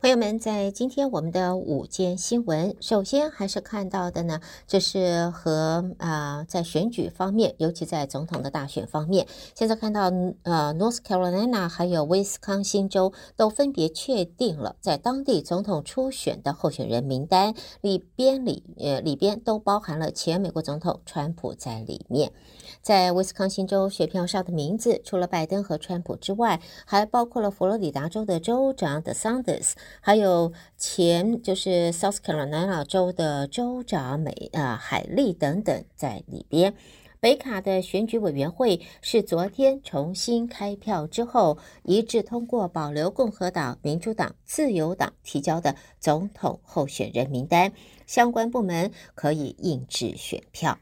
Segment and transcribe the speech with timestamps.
[0.00, 10.04] 朋友们，在今天我们的午间新闻，首先还是看到的呢，这是和啊、在选举方面，尤其在总统的大选方面，现在看到
[10.44, 22.32] 呃，North Carolina 还有威斯康星州都分别确定了在当地总统初选的候选人名单里边里呃里边都包含了前美国总统川普在里面。
[22.80, 36.74] 在威斯康星州选票上的名字，除了拜登和川普之外，还包括了佛罗里达州的州长 DeSantis，还有前就是 South Carolina 州的州长美啊海利等等在里边。
[37.20, 47.72] 北卡的选举委员会是昨天重新开票之后，一致通过保留共和党、民主党、自由党提交的总统候选人名单，
[48.06, 50.78] 相关部门可以印制选票。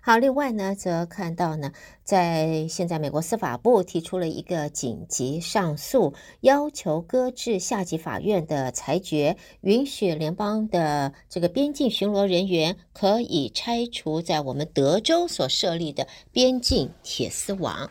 [0.00, 1.72] 好，另外呢，则看到呢，
[2.04, 17.90] 在现在美国司法部提出了一个紧急上诉，要求搁置下级法院的裁决，允许联邦的这个边境巡逻人员可以拆除在我们德州所设立的边境铁丝网。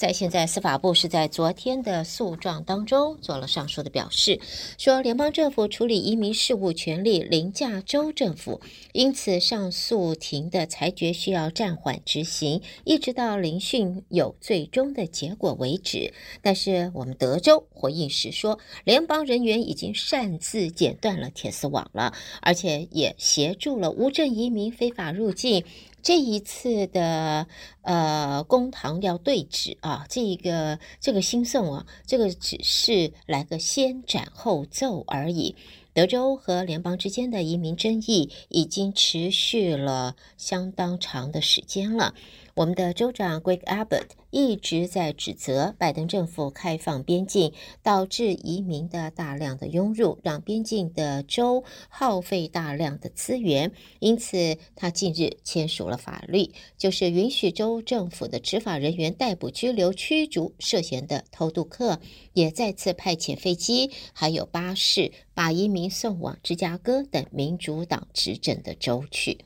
[0.00, 4.40] 在现在，司法部是在昨天的诉状当中做了上述的表示，
[4.78, 8.62] 说联邦政府处理移民事务权力凌驾州政府，
[8.94, 16.14] 因此上诉庭的裁决需要暂缓执行，一直到聆讯有最终的结果为止。
[16.40, 25.62] 但是我们德州回应时说，联邦人员已经擅自剪断了铁丝网了，而且也协助了无证移民非法入境。
[26.02, 27.46] 这一次的
[27.82, 35.56] 呃公堂要对质啊，这个这个新宋啊，这个只是来个先斩后奏而已。
[35.92, 42.14] 德州和联邦之间的移民争议已经持续了相当长的时间了。
[42.60, 53.72] 我们的州长 Greg Abbott 一直在指责拜登政府开放边境，导致移民的大量的涌入，让边境的州耗费大量的资源。
[53.98, 61.98] 因此，他近日签署了法律，就是允许州政府的执法人员逮捕、拘留、驱逐涉嫌的偷渡客，
[62.34, 69.38] 也再次派遣飞机还有巴士把移民送往芝加哥等民主党执政的州去。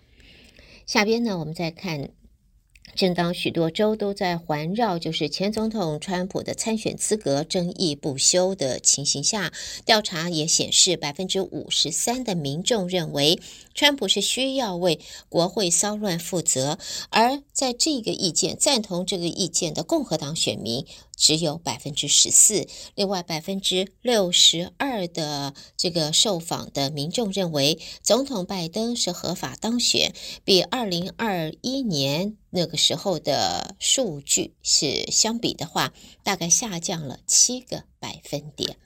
[0.84, 2.10] 下边呢，我们再看。
[2.94, 9.52] 正当许多州都在环绕就是前总统川普的参选资格争议不休的情形下，
[9.84, 13.40] 调查也显示，百分之五十三的民众认为
[13.74, 16.78] 川普是需要为国会骚乱负责，
[17.10, 20.86] 而在这个意见赞同这个意见的共和党选民。
[21.16, 22.66] 只有百分之十四，
[22.96, 30.12] 另外百分之六十二的这个受访的民众认为总统拜登是合法当选，
[30.42, 38.76] 比二零二一年那个时候的数据是相比的话，大概下降了七个百分点。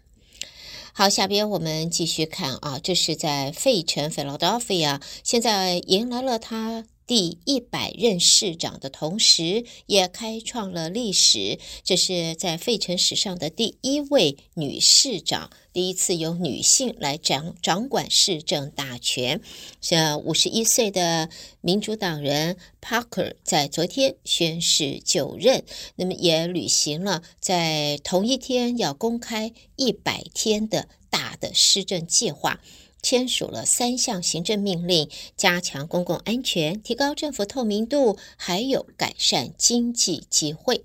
[0.92, 6.84] 好，下边我们继续看啊，这是在费城 （Philadelphia），现在迎来了它。
[7.09, 11.59] 第一百任市长的同时，也开创了历史。
[11.83, 19.41] 这是在费城史上的第一位女市长，第一次由女性来掌掌管市政大权。
[19.81, 21.31] 像五十一岁的
[21.63, 25.65] 民主党人 Parker 在昨天宣誓就任，
[25.97, 32.61] 那么也履行了在同一天要公开一百天的大的施政计划。
[33.03, 40.82] 签署了三项行政命令，加强公共安全，提高政府透明度，还有改善经济机会。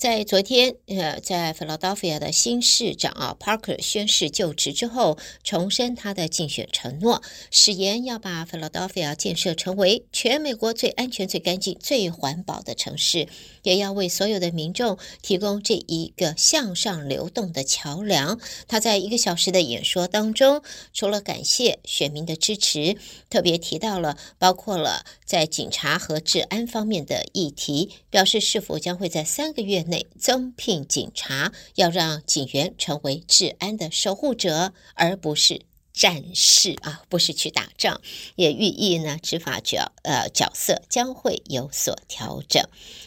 [0.00, 13.28] 在昨天，呃，在 Philadelphia 的新市长啊，Parker 宣誓就职之后，重申他的竞选承诺，誓言要把 Philadelphia 建设成为全美国最安全、最干净、最环保的城市，
[13.62, 18.40] 也要为所有的民众提供这一个向上流动的桥梁。
[18.68, 20.62] 他在一个小时的演说当中，
[20.94, 22.96] 除了感谢选民的支持，
[23.28, 30.06] 特别提到了包括了在警察和治安方面的议题，表示是否将会在三个月内。
[30.18, 38.00] 增聘警察，要让警员成为治安的守护者，而不是战士啊，不是去打仗。
[38.36, 42.62] 也寓意呢，执法角呃角色将会有所调整。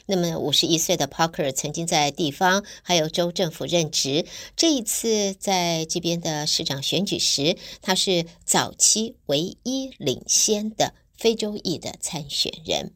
[0.07, 4.25] 那么，五十一岁的 Parker 曾经在地方还有州政府任职，
[4.57, 12.91] 这一次在这边的市长选举时，他是早期唯一领先的非洲裔的参选人。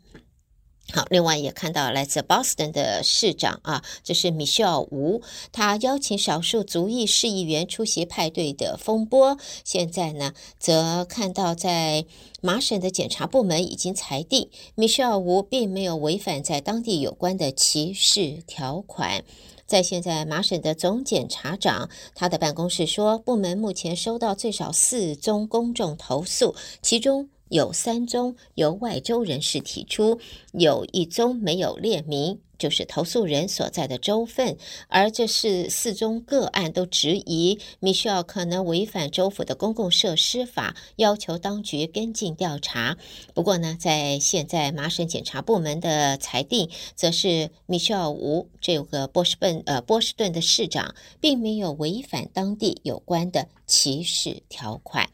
[0.93, 12.05] 好，另外也看到来自 Boston 的市长啊，这是米歇尔吴，他邀请少数族裔市议员出席派对的风波，现在呢，则看到在
[12.41, 19.25] 麻省的检察部门已经裁定，米歇尔吴并没有违反在当地有关的歧视条款。
[19.65, 27.27] 在现在麻省的总检察长，他的办公室说，部门目前收到最少四宗公众投诉，其中。
[27.49, 30.19] 有三宗由外州人士提出，
[30.51, 34.57] 有一宗没有列明，就是投诉人所在的州份。
[34.87, 42.97] 而这是四宗个案都质疑米歇尔可能违反州府的公共设施法，要求当局跟进调查。
[43.33, 55.09] 不过呢，在现在麻省检察部门的裁定，则是米歇尔吴这个波士顿呃波士顿的市长，并没有违反当地有关的歧视条款。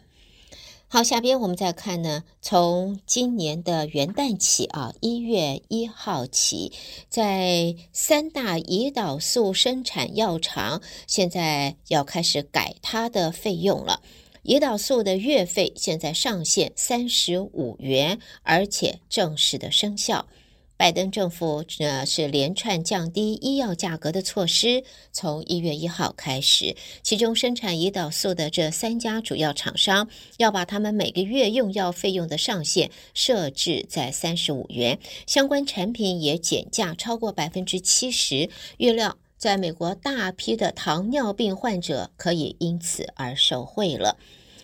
[0.93, 6.71] 好，下边我们再看呢，从今年的元旦起啊，一月一号起，
[7.09, 14.03] 在三大胰岛素生产药厂现在要开始改它的费用了。
[14.43, 20.27] 胰岛素的月费现在上限三十五元，而且正式的生效。
[20.75, 44.17] 拜登政府呢是连串降低医药价格的措施，从一月一号开始，其中生产胰岛素的这三家主要厂商要把他们每个月用药费用的上限设置在三十五元，相关产品也减价超过百分之七十，预料在美国大批的糖尿病患者可以因此而受惠了，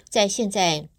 [0.09, 0.89] 在现在。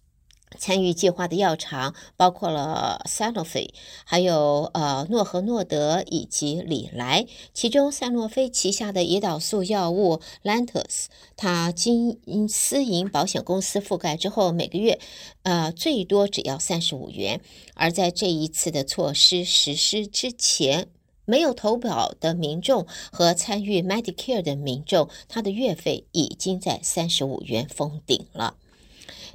[0.58, 3.70] 参与计划的药厂包括了 Sanofi，
[4.04, 7.26] 还有呃诺和诺德以及礼来。
[7.54, 11.06] 其中，赛诺菲旗下的胰岛素药物 Lantus，
[11.36, 12.18] 它经
[12.48, 14.98] 私营保险公司覆盖之后，每个月
[15.44, 17.40] 呃最多只要三十五元。
[17.74, 20.88] 而在这一次的措施实施之前，
[21.24, 28.56] 没有投保的民众和参与 Medicare 的民众，他的月费已经在三十五元封顶了。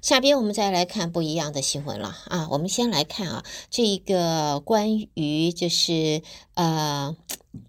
[0.01, 2.47] 下边我们再来看不一样的新闻了啊！
[2.51, 6.21] 我们先来看啊，这一个关于就是
[6.53, 7.15] 呃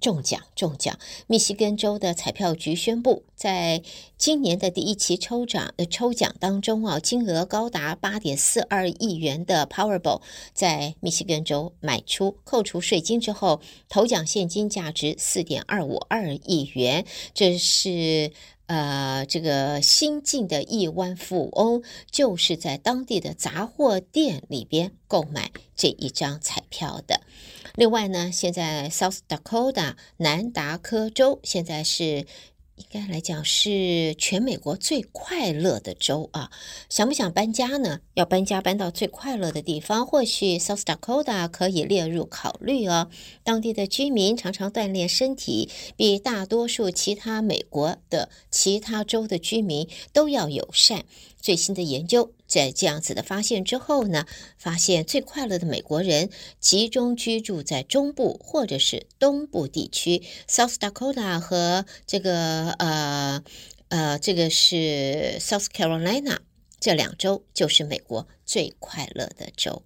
[0.01, 3.83] 中奖中奖，密西根州的彩票局宣布，在
[4.19, 10.21] 今年的第一期抽奖呃抽奖当中啊，金额高达八点四二亿元的 Powerball
[10.53, 18.33] 在密西根州买出，扣除税金之后，头奖现金价值四点二五二亿元，这是。
[18.67, 27.21] 呃，这个新晋的亿万富翁就是在当地的杂货店里边购买这一张彩票的。
[27.75, 32.27] 另外呢，现在 South Dakota 南达科州现在是。
[32.77, 36.51] 应该来讲是全美国最快乐的州啊！
[36.91, 38.01] 想不想搬家呢？
[38.13, 43.09] 要搬家搬到最快乐的地方，或许 South Dakota 可以列入考虑哦。
[43.43, 51.07] 当地的居民常常锻炼身体，比大多数其他美国的其他州的居民都要友善。
[51.41, 54.27] 最新的研究在这样子的发现之后呢，
[54.57, 63.43] 发现最快乐的美国人集中居住在中部或者是东部地区，South Dakota 和这个呃
[63.89, 66.39] 呃这个是 South Carolina
[66.79, 69.83] 这两州就是美国最快乐的州。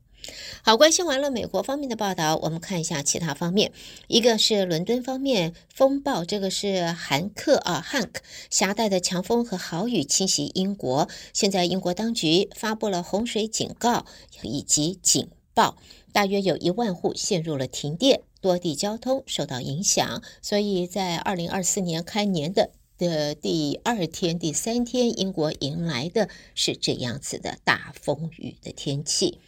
[0.62, 3.72] 好，关心完了美国方面的报道，我们看一下其他方面。
[4.08, 8.16] 一个是伦敦方面风暴，这个是韩克啊，Hank
[8.48, 14.04] 夹带的强风和豪雨侵袭英国，现在英国当局发布了洪水警告
[14.42, 15.76] 以及警报，
[16.12, 20.22] 大约有一万户陷入了停电，多地交通受到影响。
[20.42, 29.38] 所以在二零二四年开年的的第二天、第三天，英国迎来的是这样子的大风雨的天气。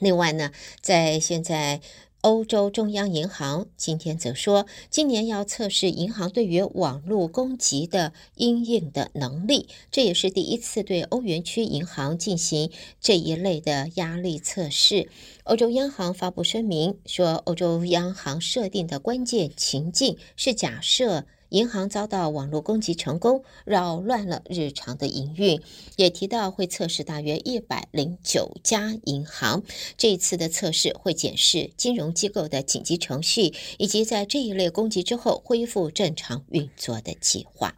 [0.00, 1.80] 另外呢，在现在，
[2.22, 12.70] 欧洲中央银行今天则说，今年要测试银行对于网络攻击的应应的能力，这也是第一次对欧元区银行进行
[13.00, 15.08] 这一类的压力测试。
[15.44, 21.26] 欧洲央行发布声明说，欧洲央行设定的关键情境是假设。
[21.52, 25.60] 银行遭到网络攻击成功，扰乱了日常的营运。
[25.96, 29.62] 也提到会测试大约一百零九家银行。
[29.98, 37.76] 这一次的测试会检视金融机构的紧急程序，以及在这一类攻击之后恢复正常运作的计划。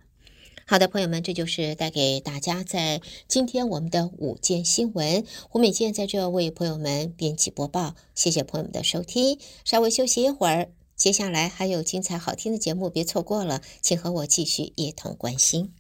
[0.67, 5.25] 好的，朋友们，这就是带给大家在今天我们的午间新闻。
[5.51, 9.39] 胡美健在这为朋友们编辑播报，谢谢朋友们的收听。
[9.65, 10.84] 稍微休息一会儿。
[11.05, 15.75] 接下来还有精彩好听的节目，别错过了，请和我继续一同关心。